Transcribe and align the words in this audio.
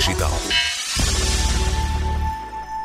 Digital. 0.00 0.32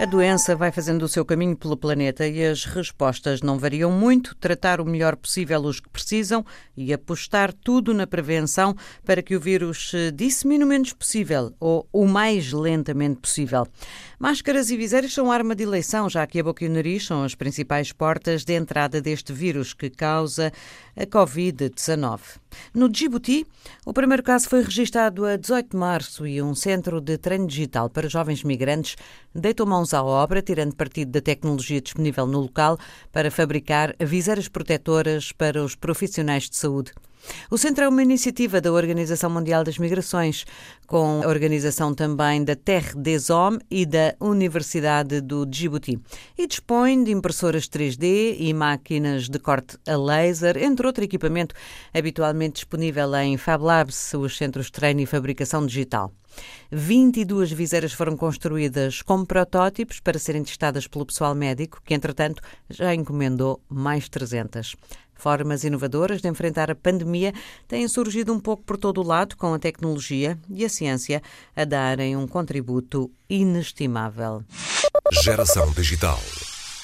A 0.00 0.04
doença 0.04 0.56
vai 0.56 0.72
fazendo 0.72 1.04
o 1.04 1.08
seu 1.08 1.24
caminho 1.24 1.56
pelo 1.56 1.76
planeta 1.76 2.26
e 2.26 2.44
as 2.44 2.64
respostas 2.64 3.40
não 3.40 3.56
variam 3.56 3.92
muito. 3.92 4.34
Tratar 4.34 4.80
o 4.80 4.84
melhor 4.84 5.14
possível 5.14 5.60
os 5.60 5.78
que 5.78 5.88
precisam 5.88 6.44
e 6.76 6.92
apostar 6.92 7.52
tudo 7.52 7.94
na 7.94 8.04
prevenção 8.04 8.74
para 9.04 9.22
que 9.22 9.36
o 9.36 9.40
vírus 9.40 9.90
se 9.90 10.10
dissemine 10.10 10.64
o 10.64 10.66
menos 10.66 10.92
possível 10.92 11.54
ou 11.60 11.88
o 11.92 12.04
mais 12.08 12.52
lentamente 12.52 13.20
possível. 13.20 13.64
Máscaras 14.24 14.70
e 14.70 14.76
viseiros 14.78 15.12
são 15.12 15.30
arma 15.30 15.54
de 15.54 15.64
eleição, 15.64 16.08
já 16.08 16.26
que 16.26 16.40
a 16.40 16.42
boca 16.42 16.64
e 16.64 16.66
o 16.66 16.70
nariz 16.70 17.04
são 17.04 17.22
as 17.22 17.34
principais 17.34 17.92
portas 17.92 18.42
de 18.42 18.54
entrada 18.54 18.98
deste 18.98 19.34
vírus 19.34 19.74
que 19.74 19.90
causa 19.90 20.50
a 20.96 21.04
Covid-19. 21.04 22.20
No 22.72 22.88
Djibouti, 22.88 23.46
o 23.84 23.92
primeiro 23.92 24.22
caso 24.22 24.48
foi 24.48 24.62
registado 24.62 25.26
a 25.26 25.36
18 25.36 25.72
de 25.72 25.76
março 25.76 26.26
e 26.26 26.40
um 26.40 26.54
centro 26.54 27.02
de 27.02 27.18
treino 27.18 27.46
digital 27.46 27.90
para 27.90 28.08
jovens 28.08 28.42
migrantes 28.42 28.96
deitou 29.34 29.66
mãos 29.66 29.92
à 29.92 30.02
obra, 30.02 30.40
tirando 30.40 30.74
partido 30.74 31.10
da 31.10 31.20
tecnologia 31.20 31.82
disponível 31.82 32.26
no 32.26 32.40
local 32.40 32.78
para 33.12 33.30
fabricar 33.30 33.94
viseiras 34.00 34.48
protetoras 34.48 35.32
para 35.32 35.62
os 35.62 35.74
profissionais 35.74 36.48
de 36.48 36.56
saúde. 36.56 36.92
O 37.50 37.58
centro 37.58 37.84
é 37.84 37.88
uma 37.88 38.02
iniciativa 38.02 38.60
da 38.60 38.72
Organização 38.72 39.30
Mundial 39.30 39.64
das 39.64 39.78
Migrações, 39.78 40.44
com 40.86 41.22
a 41.22 41.28
organização 41.28 41.94
também 41.94 42.44
da 42.44 42.56
Terre 42.56 42.94
des 42.96 43.30
Hommes 43.30 43.60
e 43.70 43.86
da 43.86 44.14
Universidade 44.20 45.20
do 45.20 45.46
Djibouti, 45.46 46.00
e 46.36 46.46
dispõe 46.46 47.02
de 47.02 47.12
impressoras 47.12 47.68
3D 47.68 48.36
e 48.38 48.52
máquinas 48.52 49.28
de 49.28 49.38
corte 49.38 49.78
a 49.86 49.96
laser, 49.96 50.56
entre 50.56 50.86
outro 50.86 51.04
equipamento 51.04 51.54
habitualmente 51.92 52.54
disponível 52.54 53.14
em 53.16 53.36
Fab 53.36 53.62
Labs, 53.62 54.14
os 54.14 54.36
centros 54.36 54.66
de 54.66 54.72
treino 54.72 55.00
e 55.00 55.06
fabricação 55.06 55.66
digital. 55.66 56.12
22 56.70 57.52
viseiras 57.52 57.92
foram 57.92 58.16
construídas 58.16 59.02
como 59.02 59.26
protótipos 59.26 60.00
para 60.00 60.18
serem 60.18 60.42
testadas 60.42 60.86
pelo 60.86 61.06
pessoal 61.06 61.34
médico, 61.34 61.80
que 61.84 61.94
entretanto 61.94 62.42
já 62.68 62.94
encomendou 62.94 63.60
mais 63.68 64.08
300. 64.08 64.74
Formas 65.14 65.64
inovadoras 65.64 66.20
de 66.20 66.28
enfrentar 66.28 66.70
a 66.70 66.74
pandemia 66.74 67.32
têm 67.66 67.86
surgido 67.88 68.32
um 68.32 68.40
pouco 68.40 68.62
por 68.62 68.76
todo 68.76 69.00
o 69.00 69.06
lado, 69.06 69.36
com 69.36 69.54
a 69.54 69.58
tecnologia 69.58 70.38
e 70.50 70.64
a 70.64 70.68
ciência 70.68 71.22
a 71.54 71.64
darem 71.64 72.16
um 72.16 72.26
contributo 72.26 73.10
inestimável. 73.28 74.42
Geração 75.22 75.72
Digital. 75.72 76.20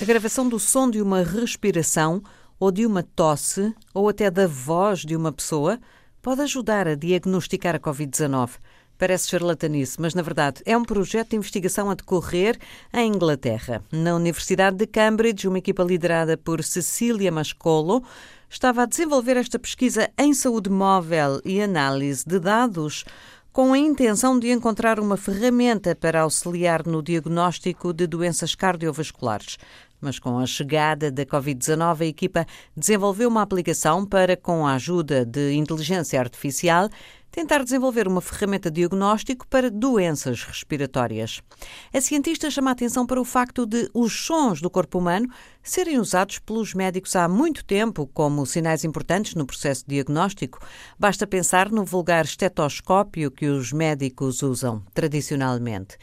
A 0.00 0.04
gravação 0.04 0.48
do 0.48 0.58
som 0.58 0.90
de 0.90 1.00
uma 1.00 1.22
respiração 1.22 2.22
ou 2.58 2.70
de 2.70 2.84
uma 2.84 3.02
tosse 3.02 3.74
ou 3.94 4.08
até 4.08 4.30
da 4.30 4.46
voz 4.46 5.00
de 5.00 5.16
uma 5.16 5.32
pessoa 5.32 5.78
pode 6.20 6.40
ajudar 6.42 6.88
a 6.88 6.94
diagnosticar 6.94 7.76
a 7.76 7.78
Covid-19. 7.78 8.50
Parece 8.98 9.28
charlatanice, 9.28 10.00
mas 10.00 10.14
na 10.14 10.22
verdade 10.22 10.62
é 10.64 10.76
um 10.76 10.82
projeto 10.82 11.30
de 11.30 11.36
investigação 11.36 11.90
a 11.90 11.94
decorrer 11.94 12.58
em 12.94 13.12
Inglaterra. 13.12 13.82
Na 13.92 14.14
Universidade 14.14 14.76
de 14.76 14.86
Cambridge, 14.86 15.46
uma 15.46 15.58
equipa 15.58 15.82
liderada 15.82 16.36
por 16.38 16.64
Cecília 16.64 17.30
Mascolo 17.30 18.02
estava 18.48 18.82
a 18.82 18.86
desenvolver 18.86 19.36
esta 19.36 19.58
pesquisa 19.58 20.08
em 20.18 20.32
saúde 20.32 20.70
móvel 20.70 21.42
e 21.44 21.60
análise 21.60 22.24
de 22.26 22.38
dados 22.38 23.04
com 23.52 23.72
a 23.72 23.78
intenção 23.78 24.38
de 24.38 24.50
encontrar 24.50 25.00
uma 25.00 25.16
ferramenta 25.16 25.94
para 25.94 26.20
auxiliar 26.20 26.86
no 26.86 27.02
diagnóstico 27.02 27.92
de 27.92 28.06
doenças 28.06 28.54
cardiovasculares. 28.54 29.58
Mas 29.98 30.18
com 30.18 30.38
a 30.38 30.46
chegada 30.46 31.10
da 31.10 31.24
Covid-19, 31.24 32.00
a 32.02 32.04
equipa 32.04 32.46
desenvolveu 32.76 33.28
uma 33.28 33.40
aplicação 33.40 34.04
para, 34.04 34.36
com 34.36 34.66
a 34.66 34.74
ajuda 34.74 35.24
de 35.24 35.54
inteligência 35.54 36.20
artificial, 36.20 36.90
tentar 37.36 37.62
desenvolver 37.62 38.08
uma 38.08 38.22
ferramenta 38.22 38.70
diagnóstico 38.70 39.46
para 39.46 39.70
doenças 39.70 40.42
respiratórias. 40.42 41.42
A 41.92 42.00
cientista 42.00 42.50
chama 42.50 42.70
a 42.70 42.72
atenção 42.72 43.06
para 43.06 43.20
o 43.20 43.26
facto 43.26 43.66
de 43.66 43.90
os 43.92 44.24
sons 44.24 44.62
do 44.62 44.70
corpo 44.70 44.98
humano 44.98 45.28
serem 45.62 45.98
usados 45.98 46.38
pelos 46.38 46.72
médicos 46.72 47.14
há 47.14 47.28
muito 47.28 47.62
tempo 47.62 48.06
como 48.06 48.46
sinais 48.46 48.84
importantes 48.84 49.34
no 49.34 49.44
processo 49.44 49.84
diagnóstico. 49.86 50.58
Basta 50.98 51.26
pensar 51.26 51.70
no 51.70 51.84
vulgar 51.84 52.24
estetoscópio 52.24 53.30
que 53.30 53.48
os 53.48 53.70
médicos 53.70 54.42
usam 54.42 54.82
tradicionalmente. 54.94 55.98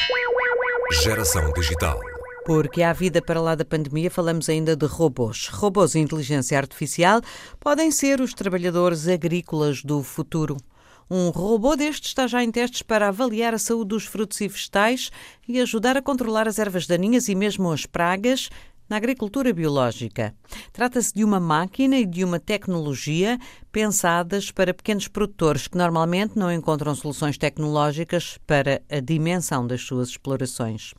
Geração 0.93 1.53
Digital. 1.53 2.01
Porque 2.45 2.81
à 2.81 2.93
vida 2.93 3.21
para 3.21 3.41
lá 3.41 3.57
da 3.57 3.65
pandemia 3.65 4.09
falamos 4.09 4.49
ainda 4.49 4.77
de 4.77 4.87
robôs. 4.87 5.49
Robôs 5.49 5.97
e 5.97 5.99
inteligência 5.99 6.57
artificial 6.57 7.21
podem 7.59 7.91
ser 7.91 8.21
os 8.21 8.33
trabalhadores 8.33 9.09
agrícolas 9.09 9.83
do 9.83 10.01
futuro. 10.03 10.57
Um 11.11 11.31
robô 11.31 11.75
deste 11.75 12.07
está 12.07 12.29
já 12.29 12.43
em 12.43 12.53
testes 12.53 12.83
para 12.83 13.09
avaliar 13.09 13.53
a 13.53 13.59
saúde 13.59 13.89
dos 13.89 14.05
frutos 14.05 14.41
e 14.41 14.47
vegetais 14.47 15.11
e 15.49 15.61
ajudar 15.61 15.97
a 15.97 16.03
controlar 16.03 16.47
as 16.47 16.59
ervas 16.59 16.87
daninhas 16.87 17.29
e 17.29 17.35
mesmo 17.35 17.71
as 17.73 17.85
pragas 17.85 18.49
na 18.89 18.97
agricultura 18.97 19.53
biológica. 19.53 20.35
Trata-se 20.73 21.13
de 21.13 21.25
uma 21.25 21.41
máquina 21.41 21.97
e 21.97 22.07
de 22.07 22.25
uma 22.25 22.39
tecnologia 22.39 23.39
pensadas 23.73 24.51
para 24.51 24.73
pequenos 24.73 25.07
produtores 25.07 25.69
que 25.69 25.77
normalmente 25.77 26.39
não 26.39 26.51
encontram 26.51 26.95
soluções 26.95 27.37
tecnológicas 27.37 28.39
para 28.47 28.81
a 28.91 29.01
dimensão 29.01 29.67
das 29.67 29.83
suas 29.83 30.09
explorações. 30.09 30.95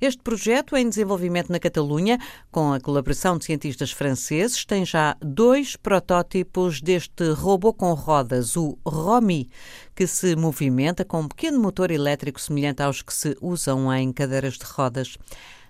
Este 0.00 0.22
projeto 0.22 0.76
em 0.76 0.88
desenvolvimento 0.88 1.52
na 1.52 1.60
Catalunha, 1.60 2.18
com 2.50 2.72
a 2.72 2.80
colaboração 2.80 3.38
de 3.38 3.44
cientistas 3.44 3.92
franceses, 3.92 4.64
tem 4.64 4.84
já 4.84 5.16
dois 5.20 5.76
protótipos 5.76 6.80
deste 6.80 7.30
robô 7.30 7.72
com 7.72 7.92
rodas, 7.94 8.56
o 8.56 8.76
Romi, 8.84 9.48
que 9.94 10.06
se 10.06 10.34
movimenta 10.34 11.04
com 11.04 11.20
um 11.20 11.28
pequeno 11.28 11.60
motor 11.60 11.90
elétrico 11.90 12.40
semelhante 12.40 12.82
aos 12.82 13.02
que 13.02 13.14
se 13.14 13.36
usam 13.40 13.92
em 13.94 14.12
cadeiras 14.12 14.54
de 14.54 14.64
rodas. 14.64 15.16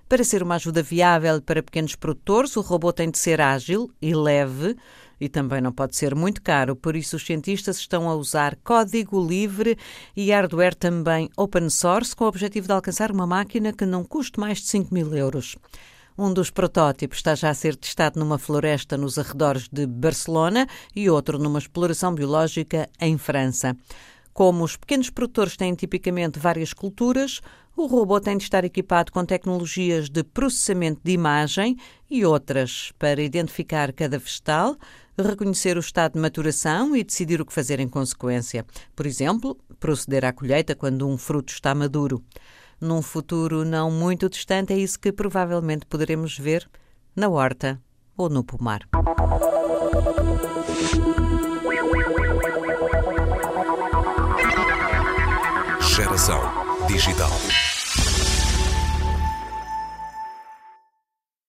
Para 0.09 0.23
ser 0.23 0.41
uma 0.41 0.55
ajuda 0.55 0.85
viável 0.85 1.43
para 1.43 1.63
pequenos 1.63 1.97
produtores, 1.97 2.57
o 2.57 2.61
robô 2.61 2.93
tem 2.93 3.11
de 3.11 3.19
ser 3.19 3.41
ágil 3.41 3.91
e 4.01 4.15
leve 4.15 4.77
e 5.21 5.29
também 5.29 5.61
não 5.61 5.73
pode 5.73 5.97
ser 5.97 6.15
muito 6.15 6.43
caro, 6.43 6.77
por 6.77 6.95
isso 6.95 7.17
os 7.17 7.27
cientistas 7.27 7.79
estão 7.79 8.09
a 8.09 8.15
usar 8.15 8.55
código 8.63 9.21
livre 9.21 9.77
e 10.15 10.31
hardware 10.31 10.77
também 10.77 11.29
open 11.37 11.69
source 11.69 12.15
com 12.15 12.25
o 12.25 12.29
objetivo 12.29 12.69
de 12.69 12.73
alcançar 12.73 13.11
uma 13.11 13.27
máquina 13.27 13.73
que 13.73 13.85
não 13.85 14.05
custe 14.05 14.39
mais 14.39 14.59
de 14.59 14.67
5 14.67 14.95
mil 14.95 15.13
euros. 15.13 15.57
Um 16.17 16.33
dos 16.33 16.51
protótipos 16.51 17.19
está 17.19 17.35
já 17.35 17.51
a 17.51 17.55
ser 17.55 17.75
testado 17.75 18.21
numa 18.21 18.39
floresta 18.39 18.97
nos 18.97 19.19
arredores 19.19 19.69
de 19.69 19.87
Barcelona 19.87 20.69
e 20.95 21.11
outro 21.11 21.37
numa 21.37 21.59
exploração 21.59 22.15
biológica 22.15 22.89
em 23.01 23.19
França. 23.19 23.77
Como 24.37 24.65
os 24.65 24.77
pequenos 24.77 25.09
produtores 25.09 25.57
têm 25.57 25.75
tipicamente 25.75 26.39
várias 26.39 26.75
culturas, 26.75 27.41
o 27.75 27.87
robô 27.87 28.21
tem 28.21 28.37
de 28.37 28.45
estar 28.45 28.65
equipado 28.65 29.11
com 29.11 29.25
tecnologias 29.25 30.11
de 30.11 30.23
processamento 30.23 31.01
de 31.03 31.13
imagem 31.13 31.79
e 32.11 32.23
outras 32.23 32.93
para 32.99 33.23
identificar 33.23 33.95
cada 33.95 34.19
vegetal, 34.19 34.77
reconhecer 35.17 35.79
o 35.79 35.81
estado 35.81 36.13
de 36.13 36.21
maturação 36.21 36.95
e 36.95 37.03
decidir 37.03 37.41
o 37.41 37.47
que 37.47 37.53
fazer 37.55 37.81
em 37.81 37.89
consequência. 37.89 38.67
Por 38.95 39.07
exemplo, 39.07 39.57
proceder 39.81 40.23
à 40.27 40.35
colheita 40.35 40.75
quando 40.75 41.09
um 41.09 41.17
fruto 41.17 41.51
está 41.51 41.75
maduro. 41.75 42.23
Num 42.79 43.01
futuro 43.01 43.65
não 43.65 43.91
muito 43.91 44.29
distante, 44.29 44.71
é 44.71 44.77
isso 44.77 45.01
que 45.01 45.13
provavelmente 45.13 45.87
poderemos 45.87 46.37
ver 46.37 46.69
na 47.17 47.31
horta 47.31 47.81
ou 48.15 48.29
no 48.29 48.45
pomar. 48.45 48.87
Geração 55.97 56.43
digital. 56.87 57.76